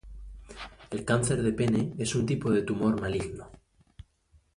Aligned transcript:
El 0.89 1.03
cáncer 1.05 1.37
de 1.43 1.51
pene 1.59 1.93
es 1.99 2.15
un 2.15 2.25
tipo 2.25 2.49
de 2.49 2.63
tumor 2.63 2.99
maligno. 2.99 3.51